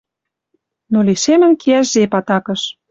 Но 0.91 0.99
лишемӹн 1.07 1.53
кеӓш 1.61 1.87
жеп 1.93 2.13
атакыш. 2.19 2.61